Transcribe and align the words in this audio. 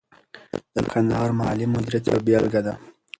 د 0.75 0.77
کندهار 0.91 1.29
مالي 1.39 1.65
مدیریت 1.73 2.03
یوه 2.07 2.21
بیلګه 2.27 2.61
ده. 2.65 2.73